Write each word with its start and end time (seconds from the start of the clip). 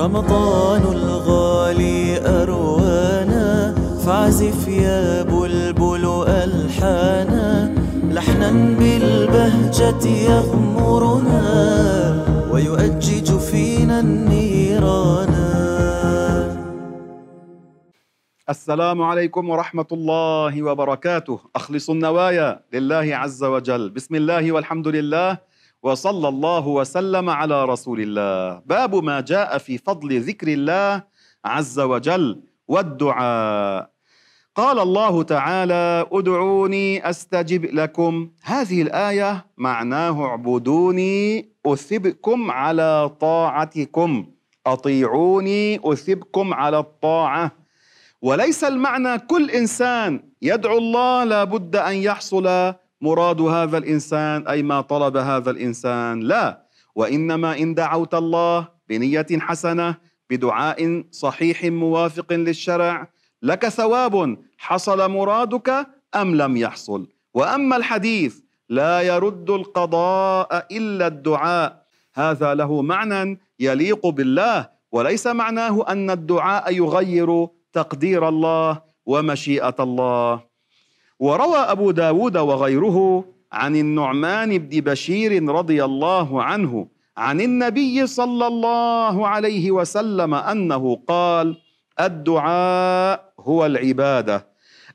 رمضان 0.00 0.82
الغالي 0.82 2.20
أروانا 2.42 3.74
فاعزف 4.04 4.68
يا 4.68 5.22
بلبل 5.22 6.24
ألحانا. 6.28 7.74
لحنا 8.08 8.50
بالبهجة 8.78 10.04
يغمرنا 10.08 11.44
ويؤجج 12.52 13.28
فينا 13.38 14.00
النيران. 14.00 15.34
السلام 18.48 19.02
عليكم 19.02 19.50
ورحمة 19.50 19.90
الله 19.92 20.62
وبركاته. 20.62 21.40
أخلص 21.56 21.90
النوايا 21.90 22.60
لله 22.72 23.16
عز 23.16 23.44
وجل. 23.44 23.90
بسم 23.90 24.14
الله 24.14 24.52
والحمد 24.52 24.88
لله. 24.88 25.49
وصلى 25.82 26.28
الله 26.28 26.68
وسلم 26.68 27.30
على 27.30 27.64
رسول 27.64 28.00
الله. 28.00 28.62
باب 28.66 28.94
ما 28.94 29.20
جاء 29.20 29.58
في 29.58 29.78
فضل 29.78 30.20
ذكر 30.20 30.48
الله 30.48 31.02
عز 31.44 31.80
وجل 31.80 32.42
والدعاء. 32.68 33.90
قال 34.54 34.78
الله 34.78 35.22
تعالى 35.22 36.06
ادعوني 36.12 37.10
أستجب 37.10 37.64
لكم. 37.64 38.30
هذه 38.42 38.82
الآية 38.82 39.46
معناه 39.56 40.24
اعبدوني 40.26 41.48
أثبكم 41.66 42.50
على 42.50 43.10
طاعتكم. 43.20 44.26
أطيعوني 44.66 45.80
أثبكم 45.84 46.54
على 46.54 46.78
الطاعة. 46.78 47.52
وليس 48.22 48.64
المعنى 48.64 49.18
كل 49.18 49.50
إنسان 49.50 50.22
يدعو 50.42 50.78
الله 50.78 51.24
لابد 51.24 51.76
أن 51.76 51.94
يحصل 51.94 52.74
مراد 53.00 53.40
هذا 53.40 53.78
الإنسان 53.78 54.48
أي 54.48 54.62
ما 54.62 54.80
طلب 54.80 55.16
هذا 55.16 55.50
الإنسان. 55.50 56.20
لا. 56.20 56.66
وإنما 56.94 57.58
إن 57.58 57.74
دعوت 57.74 58.14
الله 58.14 58.68
بنية 58.88 59.26
حسنة 59.32 59.96
بدعاء 60.30 61.04
صحيح 61.10 61.64
موافق 61.64 62.32
للشرع 62.32 63.08
لك 63.42 63.68
ثواب 63.68 64.38
حصل 64.58 65.10
مرادك 65.10 65.86
أم 66.14 66.34
لم 66.34 66.56
يحصل. 66.56 67.06
وأما 67.34 67.76
الحديث 67.76 68.40
لا 68.68 69.00
يرد 69.00 69.50
القضاء 69.50 70.66
إلا 70.70 71.06
الدعاء. 71.06 71.86
هذا 72.14 72.54
له 72.54 72.82
معنى 72.82 73.40
يليق 73.60 74.06
بالله 74.06 74.68
وليس 74.92 75.26
معناه 75.26 75.84
أن 75.88 76.10
الدعاء 76.10 76.74
يغير 76.74 77.48
تقدير 77.72 78.28
الله 78.28 78.82
ومشيئة 79.06 79.76
الله. 79.80 80.49
وروى 81.20 81.58
أبو 81.58 81.90
داود 81.90 82.36
وغيره 82.36 83.24
عن 83.52 83.76
النعمان 83.76 84.58
بن 84.58 84.80
بشير 84.80 85.48
رضي 85.48 85.84
الله 85.84 86.42
عنه 86.42 86.86
عن 87.16 87.40
النبي 87.40 88.06
صلى 88.06 88.46
الله 88.46 89.28
عليه 89.28 89.70
وسلم 89.70 90.34
أنه 90.34 90.96
قال 91.08 91.56
الدعاء 92.00 93.32
هو 93.40 93.66
العبادة. 93.66 94.46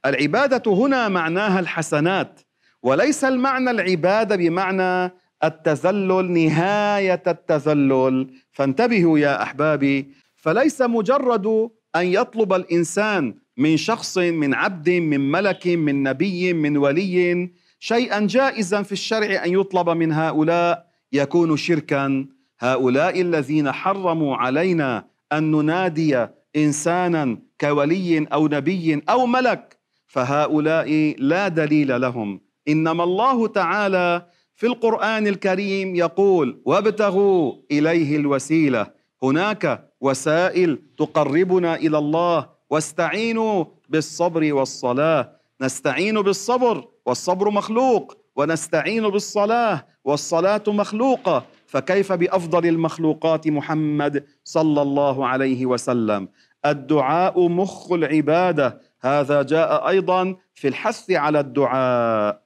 العبادة 0.05 0.71
هنا 0.73 1.09
معناها 1.09 1.59
الحسنات 1.59 2.41
وليس 2.83 3.23
المعنى 3.23 3.71
العبادة 3.71 4.35
بمعنى 4.35 5.11
التذلل 5.43 6.31
نهاية 6.31 7.23
التذلل. 7.27 8.27
فانتبهوا 8.51 9.19
يا 9.19 9.43
أحبابي 9.43 10.11
فليس 10.35 10.81
مجرد 10.81 11.69
أن 11.95 12.05
يطلب 12.05 12.53
الإنسان 12.53 13.35
من 13.57 13.77
شخص 13.77 14.17
من 14.17 14.53
عبد 14.53 14.89
من 14.89 15.31
ملك 15.31 15.67
من 15.67 16.03
نبي 16.03 16.53
من 16.53 16.77
ولي 16.77 17.49
شيئا 17.79 18.19
جائزا 18.19 18.81
في 18.81 18.91
الشرع 18.91 19.45
أن 19.45 19.51
يطلب 19.53 19.89
من 19.89 20.11
هؤلاء 20.11 20.85
يكون 21.11 21.57
شركا. 21.57 22.27
هؤلاء 22.59 23.21
الذين 23.21 23.71
حرموا 23.71 24.35
علينا 24.35 25.07
أن 25.33 25.51
ننادي 25.51 26.27
انسانا 26.55 27.37
كولي 27.61 28.27
أو 28.33 28.47
نبي 28.47 29.03
أو 29.09 29.25
ملك 29.25 29.77
فهؤلاء 30.07 31.15
لا 31.17 31.47
دليل 31.47 32.01
لهم. 32.01 32.41
إنما 32.67 33.03
الله 33.03 33.47
تعالى 33.47 34.25
في 34.55 34.65
القرآن 34.65 35.27
الكريم 35.27 35.95
يقول 35.95 36.61
وابتغوا 36.65 37.53
إليه 37.71 38.15
الوسيلة. 38.15 38.87
هناك 39.23 39.91
وسائل 40.01 40.81
تقربنا 40.97 41.75
إلى 41.75 41.97
الله 41.97 42.54
واستعينوا 42.75 43.65
بالصبر 43.89 44.53
والصلاة. 44.53 45.31
نستعين 45.61 46.21
بالصبر 46.21 46.87
والصبر 47.05 47.49
مخلوق 47.49 48.17
ونستعين 48.35 49.09
بالصلاة 49.09 49.87
والصلاة 50.03 50.63
مخلوقة. 50.67 51.45
فكيف 51.67 52.11
بأفضل 52.11 52.65
المخلوقات 52.65 53.47
محمد 53.47 54.25
صلى 54.43 54.81
الله 54.81 55.27
عليه 55.27 55.65
وسلم؟ 55.65 56.27
الدعاء 56.65 57.47
مخ 57.47 57.91
العبادة. 57.91 58.81
هذا 59.01 59.41
جاء 59.41 59.87
أيضا 59.87 60.35
في 60.53 60.67
الحث 60.67 61.11
على 61.11 61.39
الدعاء. 61.39 62.41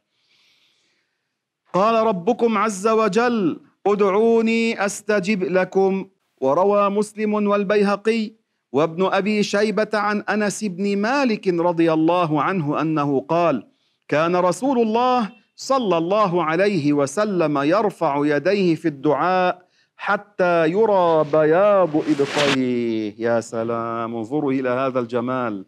قال 1.73 2.07
ربكم 2.07 2.57
عز 2.57 2.87
وجل 2.87 3.61
ادعوني 3.87 4.85
أستجب 4.85 5.43
لكم. 5.43 6.09
وروى 6.41 6.89
مسلم 6.89 7.33
والبيهقي 7.33 8.38
وابن 8.71 9.05
أبي 9.05 9.43
شيبة 9.43 9.89
عن 9.93 10.21
أنس 10.21 10.63
بن 10.63 10.97
مالك 10.97 11.47
رضي 11.47 11.93
الله 11.93 12.41
عنه 12.41 12.81
أنه 12.81 13.25
قال 13.29 13.67
كان 14.07 14.35
رسول 14.35 14.79
الله 14.79 15.29
صلى 15.55 15.97
الله 15.97 16.43
عليه 16.43 16.93
وسلم 16.93 17.57
يرفع 17.57 18.21
يديه 18.25 18.75
في 18.75 18.87
الدعاء 18.87 19.69
حتى 19.97 20.67
يرى 20.69 21.25
بياض 21.33 21.89
إبطيه. 21.95 23.15
يا 23.17 23.39
سلام 23.39 24.15
انظروا 24.15 24.51
إلى 24.51 24.69
هذا 24.69 24.99
الجمال. 24.99 25.65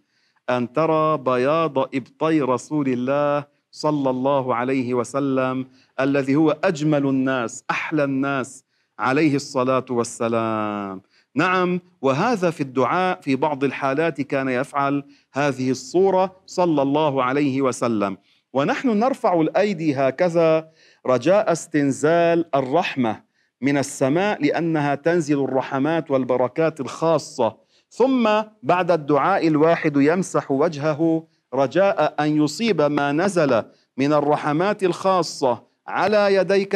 أن 0.49 0.73
ترى 0.73 1.17
بياض 1.17 1.77
إبطي 1.79 2.41
رسول 2.41 2.87
الله 2.87 3.45
صلى 3.71 4.09
الله 4.09 4.55
عليه 4.55 4.93
وسلم 4.93 5.65
الذي 5.99 6.35
هو 6.35 6.57
أجمل 6.63 7.05
الناس 7.07 7.63
أحلى 7.71 8.03
الناس 8.03 8.65
عليه 8.99 9.35
الصلاة 9.35 9.85
والسلام. 9.89 11.01
نعم 11.35 11.81
وهذا 12.01 12.49
في 12.49 12.61
الدعاء 12.61 13.21
في 13.21 13.35
بعض 13.35 13.63
الحالات 13.63 14.21
كان 14.21 14.49
يفعل 14.49 15.03
هذه 15.33 15.71
الصورة 15.71 16.35
صلى 16.45 16.81
الله 16.81 17.23
عليه 17.23 17.61
وسلم. 17.61 18.17
ونحن 18.53 18.99
نرفع 18.99 19.41
الأيدي 19.41 19.95
هكذا 19.95 20.69
رجاء 21.07 21.51
استنزال 21.51 22.55
الرحمة 22.55 23.23
من 23.61 23.77
السماء 23.77 24.41
لأنها 24.41 24.95
تنزل 24.95 25.43
الرحمات 25.43 26.11
والبركات 26.11 26.79
الخاصة. 26.79 27.57
ثم 27.89 28.29
بعد 28.63 28.91
الدعاء 28.91 29.47
الواحد 29.47 29.97
يمسح 29.97 30.51
وجهه 30.51 31.27
رجاء 31.53 32.15
أن 32.19 32.43
يصيب 32.43 32.81
ما 32.81 33.11
نزل 33.11 33.63
من 33.97 34.13
الرحمات 34.13 34.83
الخاصة 34.83 35.63
على 35.87 36.35
يديك 36.35 36.75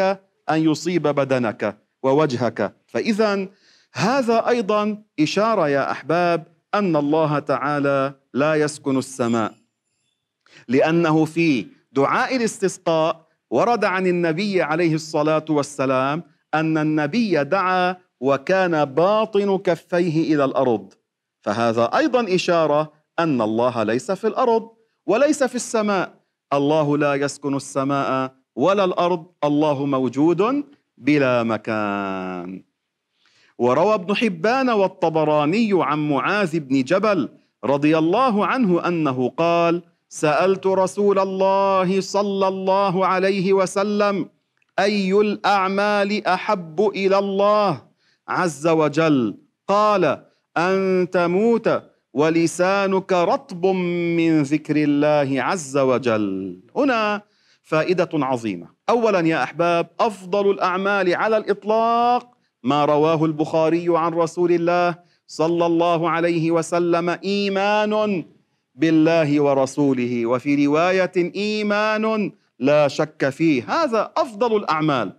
أن 0.49 0.59
يصيب 0.69 1.01
بدنك 1.07 1.77
ووجهك. 2.03 2.75
فاذا 2.88 3.47
هذا 3.95 4.47
أيضا 4.47 5.03
إشارة 5.19 5.69
يا 5.69 5.91
أحباب 5.91 6.47
أن 6.73 6.95
الله 6.95 7.39
تعالى 7.39 8.13
لا 8.33 8.56
يسكن 8.56 8.97
السماء 8.97 9.53
لأنه 10.67 11.25
في 11.25 11.67
دعاء 11.91 12.35
الاستسقاء 12.35 13.28
ورد 13.50 13.85
عن 13.85 14.07
النبي 14.07 14.61
عليه 14.61 14.95
الصلاة 14.95 15.45
والسلام 15.50 16.23
أن 16.53 16.78
النبي 16.78 17.44
دعا 17.44 17.95
وكان 18.19 18.85
باطن 18.85 19.57
كفيه 19.57 20.35
إلى 20.35 20.45
الأرض. 20.45 20.94
فهذا 21.41 21.85
أيضا 21.85 22.35
إشارة 22.35 22.94
أن 23.19 23.41
الله 23.41 23.83
ليس 23.83 24.12
في 24.12 24.27
الأرض 24.27 24.69
وليس 25.06 25.44
في 25.44 25.56
السماء. 25.56 26.25
الله 26.53 26.97
لا 26.97 27.16
يسكن 27.16 27.56
السماء 27.56 28.35
ولا 28.56 28.83
الأرض 28.83 29.25
الله 29.44 29.85
موجود 29.85 30.63
بلا 30.97 31.44
مكان. 31.44 32.63
وروى 33.57 33.94
ابن 33.94 34.16
حبان 34.16 34.69
والطبراني 34.69 35.69
عن 35.74 36.10
معاذ 36.10 36.60
بن 36.60 36.84
جبل 36.84 37.30
رضي 37.66 37.98
الله 37.98 38.46
عنه 38.46 38.88
أنه 38.88 39.30
قال 39.30 39.81
سألت 40.10 40.68
رسول 40.68 41.19
الله 41.19 42.02
صلى 42.02 42.48
الله 42.48 43.06
عليه 43.06 43.54
وسلم 43.54 44.30
أي 44.80 45.12
الأعمال 45.13 46.28
أحب 46.28 46.92
إلى 46.96 47.18
الله 47.18 47.81
عز 48.28 48.68
وجل؟ 48.68 49.38
قال 49.68 50.24
ان 50.57 51.07
تموت 51.12 51.84
ولسانك 52.13 53.13
رطب 53.13 53.66
من 54.18 54.42
ذكر 54.44 54.75
الله 54.75 55.44
عز 55.44 55.78
وجل. 55.78 56.60
هنا 56.75 57.22
فائدة 57.63 58.10
عظيمة. 58.13 58.68
اولا 58.90 59.19
يا 59.19 59.44
أحباب 59.44 59.88
أفضل 60.00 60.52
الأعمال 60.52 61.16
على 61.16 61.38
الإطلاق 61.38 62.34
ما 62.65 62.85
رواه 62.85 63.25
البخاري 63.25 63.85
عن 63.89 64.13
رسول 64.13 64.51
الله 64.51 64.95
صلى 65.27 65.65
الله 65.65 66.09
عليه 66.09 66.51
وسلم 66.51 67.09
إيمان 67.09 68.25
بالله 68.75 69.41
ورسوله 69.41 70.25
وفي 70.25 70.65
رواية 70.65 71.12
إيمان 71.35 72.31
لا 72.59 72.88
شك 72.88 73.29
فيه. 73.29 73.83
هذا 73.83 74.12
أفضل 74.17 74.56
الأعمال. 74.56 75.13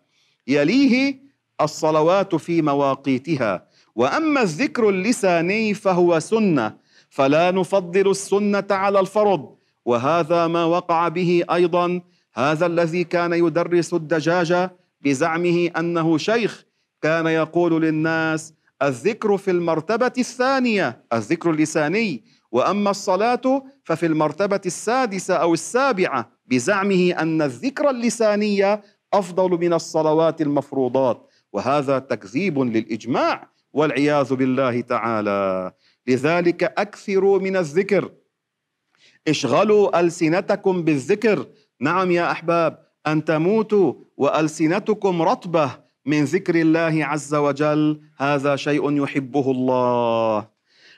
يليه 0.49 1.19
الصلوات 1.61 2.35
في 2.35 2.63
مواقيتها. 2.63 3.67
وأما 3.95 4.43
الذكر 4.43 4.89
اللساني 4.89 5.75
فهو 5.75 6.21
سنة 6.21 6.77
فلا 7.11 7.51
نفضل 7.51 8.11
السنة 8.11 8.67
على 8.71 9.01
الفرض. 9.01 9.55
وهذا 9.85 10.47
ما 10.47 10.65
وقع 10.65 11.09
به 11.09 11.45
أيضا. 11.51 12.01
هذا 12.35 12.67
الذي 12.67 13.05
كان 13.05 13.33
يدرس 13.33 13.95
الدجاجة 13.95 14.73
بزعمه 15.01 15.71
أنه 15.79 16.19
شيخ 16.19 16.66
كان 17.07 17.27
يقول 17.27 17.83
للناس 17.83 18.55
الذكر 18.83 19.37
في 19.37 19.51
المرتبة 19.51 20.13
الثانية 20.19 21.05
الذكر 21.13 21.51
اللساني. 21.51 22.25
وأما 22.53 22.91
الصلاة 22.91 23.63
ففي 23.85 24.07
المرتبة 24.07 24.61
السادسة 24.67 25.35
أو 25.35 25.55
السابعة 25.55 26.31
بزعمه 26.47 27.11
أن 27.11 27.43
الذكر 27.43 27.91
اللساني 27.91 28.81
أفضل 29.13 29.51
من 29.51 29.73
الصلوات 29.73 30.41
المفروضات. 30.41 31.31
وهذا 31.53 31.99
تكذيب 31.99 32.59
للإجماع 32.59 33.49
والعياذ 33.73 34.35
بالله 34.35 34.81
تعالى. 34.81 35.73
لذلك 36.07 36.63
أكثروا 36.63 37.39
من 37.39 37.57
الذكر. 37.57 38.11
اشغلوا 39.29 40.01
ألسنتكم 40.01 40.83
بالذكر. 40.83 41.47
نعم 41.81 42.11
يا 42.11 42.31
أحباب 42.31 42.87
أن 43.07 43.25
تموتوا 43.25 43.95
وألسنتكم 44.17 45.23
رطبة. 45.23 45.86
من 46.07 46.25
ذكر 46.25 46.55
الله 46.55 47.05
عز 47.05 47.35
وجل 47.35 48.01
هذا 48.19 48.57
شيء 48.57 49.03
يحبه 49.03 49.51
الله. 49.51 50.49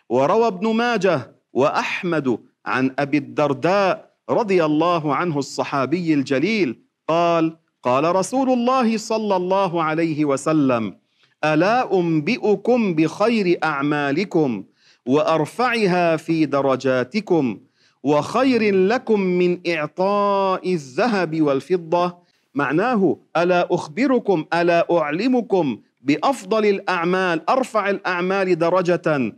وروى 0.09 0.47
ابن 0.47 0.75
ماجه 0.75 1.35
وأحمد 1.53 2.39
عن 2.67 2.95
أبي 2.99 3.19
الدرداء 3.19 4.09
رضي 4.31 4.65
الله 4.65 5.15
عنه 5.15 5.39
الصحابي 5.39 6.15
الجليل 6.15 6.83
قال 7.09 7.57
قال 7.83 8.17
رسول 8.17 8.51
الله 8.51 8.97
صلى 8.97 9.37
الله 9.37 9.83
عليه 9.83 10.25
وسلم 10.25 10.99
ألا 11.45 11.95
أنبئكم 12.01 12.95
بخير 12.95 13.59
أعمالكم 13.65 14.65
وأرفعها 15.07 16.17
في 16.17 16.47
درجاتكم 16.47 17.61
وخير 18.03 18.75
لكم 18.75 19.21
من 19.21 19.61
إعطاء 19.69 20.73
الذهب 20.73 21.41
والفضة 21.43 22.19
معناه 22.59 23.17
ألا 23.37 23.69
أخبركم 23.71 24.45
ألا 24.55 24.99
أعلمكم 24.99 25.79
بأفضل 26.03 26.65
الأعمال 26.67 27.51
أرفع 27.51 27.91
الأعمال 27.91 28.59
درجة. 28.59 29.33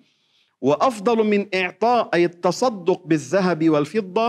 وأفضل 0.60 1.26
من 1.26 1.46
إعطاء 1.54 2.08
أي 2.14 2.24
التصدق 2.24 3.02
بالذهب 3.06 3.70
والفضة. 3.70 4.28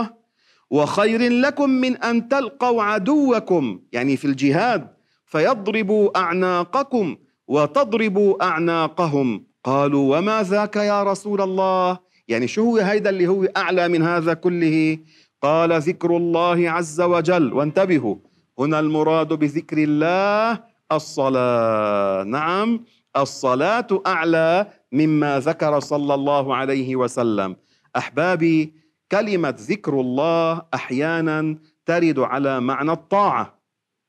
وخير 0.70 1.20
لكم 1.32 1.70
من 1.70 1.96
أن 1.96 2.28
تلقوا 2.28 2.82
عدوكم 2.82 3.80
يعني 3.92 4.16
في 4.16 4.24
الجهاد. 4.24 4.88
فيضربوا 5.26 6.18
أعناقكم 6.18 7.16
وتضربوا 7.48 8.44
أعناقهم. 8.44 9.44
قالوا 9.64 10.18
وما 10.18 10.42
ذاك 10.42 10.76
يا 10.76 11.02
رسول 11.02 11.40
الله؟ 11.40 11.98
يعني 12.28 12.48
شو 12.48 12.62
هو 12.64 12.76
هيدا 12.76 13.10
اللي 13.10 13.26
هو 13.26 13.44
أعلى 13.44 13.88
من 13.88 14.02
هذا 14.02 14.34
كله؟ 14.34 14.98
قال 15.42 15.80
ذكر 15.80 16.16
الله 16.16 16.70
عز 16.70 17.00
وجل. 17.00 17.52
وانتبهوا. 17.52 18.31
هنا 18.58 18.80
المراد 18.80 19.28
بذكر 19.28 19.78
الله 19.78 20.64
الصلاة. 20.92 22.24
نعم 22.24 22.84
الصلاة 23.16 23.86
أعلى 24.06 24.66
مما 24.92 25.38
ذكر 25.38 25.80
صلى 25.80 26.14
الله 26.14 26.56
عليه 26.56 26.96
وسلم. 26.96 27.56
أحبابي 27.96 28.74
كلمة 29.12 29.54
ذكر 29.58 30.00
الله 30.00 30.62
أحيانا 30.74 31.56
ترد 31.86 32.18
على 32.18 32.60
معنى 32.60 32.92
الطاعة 32.92 33.58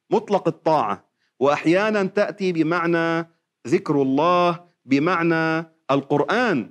مطلق 0.09 0.47
الطاعة. 0.47 1.05
واحيانا 1.39 2.03
تأتي 2.03 2.51
بمعنى 2.51 3.27
ذكر 3.67 4.01
الله 4.01 4.59
بمعنى 4.85 5.65
القرآن 5.91 6.69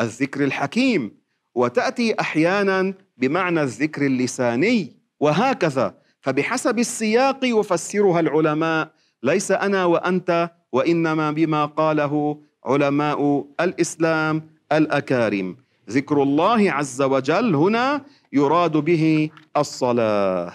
الذكر 0.00 0.44
الحكيم. 0.44 1.20
وتأتي 1.54 2.20
أحيانا 2.20 2.94
بمعنى 3.16 3.62
الذكر 3.62 4.06
اللساني 4.06 4.96
وهكذا. 5.20 5.94
فبحسب 6.20 6.78
السياق 6.78 7.38
يفسرها 7.44 8.20
العلماء. 8.20 8.90
ليس 9.22 9.50
أنا 9.50 9.84
وأنت 9.84 10.50
وإنما 10.72 11.30
بما 11.30 11.64
قاله 11.64 12.38
علماء 12.64 13.44
الإسلام 13.60 14.42
الأكارم. 14.72 15.56
ذكر 15.90 16.22
الله 16.22 16.72
عز 16.72 17.02
وجل 17.02 17.54
هنا 17.54 18.04
يراد 18.32 18.76
به 18.76 19.30
الصلاه 19.56 20.52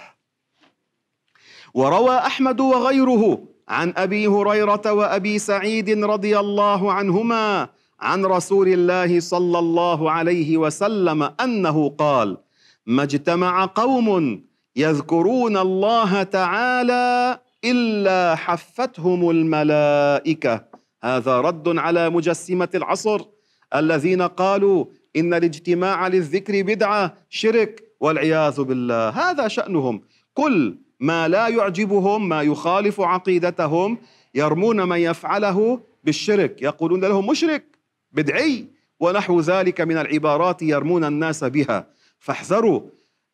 وروى 1.74 2.18
أحمد 2.18 2.60
وغيره 2.60 3.44
عن 3.68 3.94
أبي 3.98 4.28
هريرة 4.28 4.94
وأبي 4.94 5.40
سعيد 5.40 5.90
رضي 6.04 6.40
الله 6.40 6.92
عنهما 6.94 7.70
عن 8.00 8.26
رسول 8.26 8.68
الله 8.68 9.20
صلى 9.20 9.60
الله 9.60 10.12
عليه 10.12 10.58
وسلم 10.58 11.24
أنه 11.24 11.90
قال 11.90 12.38
ما 12.86 13.04
اجتمع 13.04 13.66
قوم 13.66 14.42
يذكرون 14.76 15.58
الله 15.58 16.24
تعالى 16.24 17.40
إلا 17.64 18.36
حفتهم 18.36 19.30
الملائكة. 19.30 20.66
هذا 21.04 21.42
رد 21.42 21.78
على 21.78 22.10
مجسمة 22.10 22.70
العصر. 22.76 23.22
الذين 23.76 24.22
قالوا 24.22 24.86
إن 25.16 25.34
الاجتماع 25.34 26.08
للذكر 26.08 26.62
بدعة 26.62 27.18
شرك 27.30 27.84
والعياذ 28.00 28.62
بالله. 28.62 29.10
هذا 29.10 29.48
شأنهم. 29.48 30.02
كل 30.34 30.78
ما 31.00 31.28
لا 31.28 31.48
يعجبهم 31.48 32.30
ما 32.30 32.42
يخالف 32.42 33.02
عقيدتهم 33.02 33.98
يرمون 34.36 34.90
من 34.90 34.98
يفعله 34.98 35.80
بالشرك. 36.04 36.62
يقولون 36.62 37.02
له 37.02 37.22
مشرك 37.22 37.66
بدعي 38.12 38.66
ونحو 39.00 39.40
ذلك 39.40 39.82
من 39.82 39.98
العبارات 39.98 40.62
يرمون 40.62 41.04
الناس 41.04 41.44
بها. 41.44 41.88
فاحذروا 42.20 42.82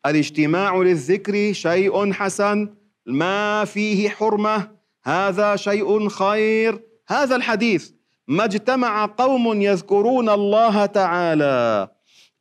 الاجتماع 0.06 0.76
للذكر 0.76 1.52
شيء 1.52 2.12
حسن 2.12 2.74
ما 3.06 3.64
فيه 3.64 4.08
حرمة 4.08 4.70
هذا 5.04 5.56
شيء 5.56 6.08
خير. 6.08 6.80
هذا 7.08 7.36
الحديث 7.36 7.90
ما 8.28 8.44
اجتمع 8.44 9.06
قوم 9.06 9.62
يذكرون 9.62 10.28
الله 10.28 10.86
تعالى 10.86 11.88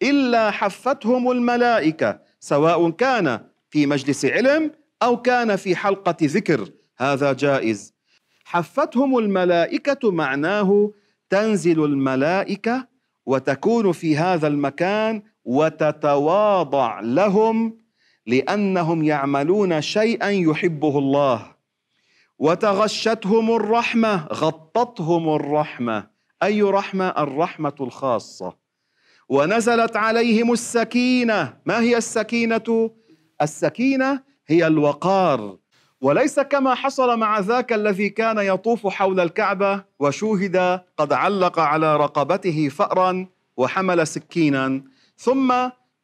إلا 0.01 0.51
حفتهم 0.51 1.31
الملائكة 1.31 2.19
سواء 2.39 2.89
كان 2.89 3.39
في 3.69 3.85
مجلس 3.85 4.25
علم 4.25 4.71
أو 5.03 5.21
كان 5.21 5.55
في 5.55 5.75
حلقة 5.75 6.17
ذكر. 6.23 6.69
هذا 6.97 7.33
جائز. 7.33 7.93
حفتهم 8.45 9.17
الملائكة 9.17 10.11
معناه 10.11 10.91
تنزل 11.29 11.85
الملائكة 11.85 12.87
وتكون 13.25 13.91
في 13.91 14.17
هذا 14.17 14.47
المكان 14.47 15.23
وتتواضع 15.45 16.99
لهم 16.99 17.77
لأنهم 18.27 19.03
يعملون 19.03 19.81
شيئا 19.81 20.29
يحبه 20.29 20.99
الله. 20.99 21.55
وتغشتهم 22.39 23.55
الرحمة 23.55 24.27
غطتهم 24.27 25.35
الرحمة. 25.35 26.07
أي 26.43 26.61
رحمة؟ 26.61 27.07
الرحمة 27.07 27.75
الخاصة. 27.81 28.55
ونزلت 29.29 29.95
عليهم 29.95 30.51
السكينة. 30.51 31.53
ما 31.65 31.79
هي 31.79 31.97
السكينة؟ 31.97 32.89
السكينة 33.41 34.21
هي 34.47 34.67
الوقار. 34.67 35.57
وليس 36.01 36.39
كما 36.39 36.75
حصل 36.75 37.19
مع 37.19 37.39
ذاك 37.39 37.73
الذي 37.73 38.09
كان 38.09 38.37
يطوف 38.37 38.87
حول 38.87 39.19
الكعبة 39.19 39.83
وشوهد 39.99 40.81
قد 40.97 41.13
علق 41.13 41.59
على 41.59 41.97
رقبته 41.97 42.69
فأرا 42.69 43.27
وحمل 43.57 44.07
سكينا. 44.07 44.81
ثم 45.21 45.53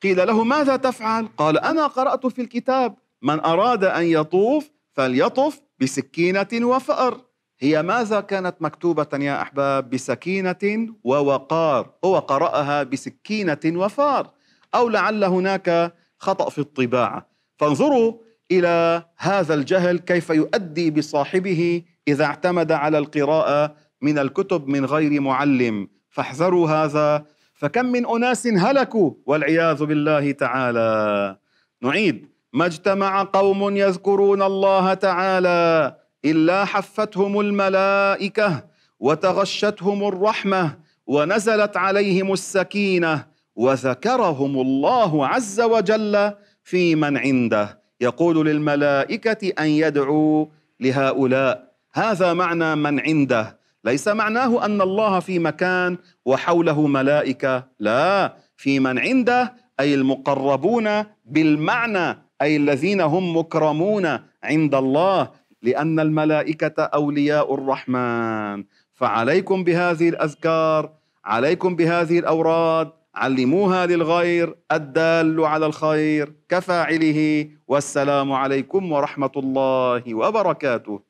قيل 0.04 0.28
له 0.28 0.44
ماذا 0.44 0.76
تفعل؟ 0.76 1.28
قال 1.38 1.60
أنا 1.60 1.88
قرأت 1.88 2.28
في 2.28 2.42
الكتاب 2.42 2.96
من 3.22 3.40
أراد 3.40 3.84
أن 3.84 4.04
يطوف 4.04 4.72
فليطف 4.94 5.62
بسكينة 5.80 6.48
وفأر. 6.54 7.22
هي 7.60 7.84
ماذا 7.84 8.20
كانت 8.20 8.56
مكتوبة 8.60 9.08
يا 9.14 9.42
أحباب؟ 9.42 9.90
بسكينة 9.90 10.94
ووقار 11.04 11.94
هو 12.06 12.20
قرأها 12.20 12.84
بسكينة 12.84 13.60
وفأر 13.66 14.30
أو 14.76 14.90
لعل 14.90 15.24
هناك 15.24 15.94
خطأ 16.18 16.50
في 16.50 16.60
الطباعة. 16.60 17.30
فانظروا 17.58 18.14
إلى 18.52 19.04
هذا 19.18 19.54
الجهل 19.54 20.00
كيف 20.00 20.30
يؤدي 20.30 20.92
بصاحبه 20.92 21.84
إذا 22.08 22.26
اعتمد 22.26 22.72
على 22.72 22.98
القراءة 22.98 23.76
من 24.02 24.20
الكتب 24.20 24.68
من 24.68 24.86
غير 24.86 25.22
معلم. 25.22 25.88
فاحذروا 26.10 26.70
هذا 26.70 27.26
فكم 27.58 27.86
من 27.86 28.06
أناس 28.06 28.48
هلكوا 28.48 29.12
والعياذ 29.26 29.86
بالله 29.86 30.32
تعالى. 30.32 31.38
نعيد. 31.82 32.28
ما 32.54 32.66
اجتمع 32.66 33.24
قوم 33.24 33.78
يذكرون 33.78 34.42
الله 34.42 34.94
تعالى 34.94 35.96
إلا 36.26 36.66
حفتهم 36.66 37.40
الملائكة 37.40 38.64
وتغشتهم 39.00 40.08
الرحمة 40.08 40.78
ونزلت 41.08 41.78
عليهم 41.78 42.34
السكينة 42.34 43.26
وذكرهم 43.56 44.62
الله 44.62 45.28
عز 45.28 45.62
وجل 45.62 46.32
في 46.64 46.96
من 46.96 47.18
عنده. 47.18 47.82
يقول 48.02 48.46
للملائكة 48.46 49.52
أن 49.60 49.68
يدعوا 49.68 50.46
لهؤلاء. 50.80 51.72
هذا 51.94 52.34
معنى 52.34 52.76
من 52.76 53.00
عنده. 53.00 53.57
ليس 53.84 54.08
معناه 54.08 54.66
أن 54.66 54.82
الله 54.82 55.20
في 55.20 55.40
مكان 55.40 55.98
وحوله 56.26 56.88
ملائكة 56.88 57.64
لا. 57.80 58.36
في 58.58 58.80
من 58.80 59.00
عنده 59.00 59.54
أي 59.80 59.94
المقربون 59.96 61.04
بالمعنى 61.26 62.18
أي 62.42 62.58
الذين 62.58 63.02
هم 63.02 63.38
مكرمون 63.38 64.06
عند 64.44 64.76
الله 64.76 65.30
لأن 65.62 66.00
الملائكة 66.00 66.84
أولياء 66.84 67.54
الرحمن. 67.54 68.64
فعليكم 68.94 69.64
بهذه 69.64 70.10
الأذكار 70.10 70.92
عليكم 71.26 71.76
بهذه 71.76 72.20
الأوراد 72.20 72.92
علموها 73.16 73.86
للغير 73.86 74.56
الدال 74.72 75.46
على 75.46 75.66
الخير 75.66 76.34
كفاعله 76.50 77.50
والسلام 77.68 78.32
عليكم 78.32 78.92
ورحمة 78.92 79.32
الله 79.38 80.14
وبركاته. 80.16 81.07